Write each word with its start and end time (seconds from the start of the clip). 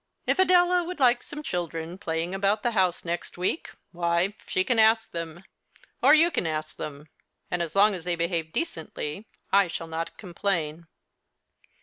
If 0.25 0.39
Adela 0.39 0.83
would 0.83 0.99
like 0.99 1.21
some 1.21 1.43
children 1.43 1.99
playing 1.99 2.33
about 2.33 2.63
the 2.63 2.71
house 2.71 3.05
next 3.05 3.37
week, 3.37 3.69
why, 3.91 4.33
she 4.47 4.63
can 4.63 4.79
ask 4.79 5.11
them, 5.11 5.43
or 6.01 6.15
you 6.15 6.31
can 6.31 6.47
ask 6.47 6.75
them; 6.75 7.05
and 7.51 7.61
as 7.61 7.75
long 7.75 7.93
as 7.93 8.03
they 8.03 8.15
behave 8.15 8.51
decently 8.51 9.27
I 9.53 9.67
shall 9.67 9.85
not 9.85 10.17
complain. 10.17 10.87